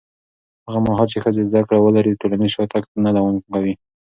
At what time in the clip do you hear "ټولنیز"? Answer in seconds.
2.21-2.51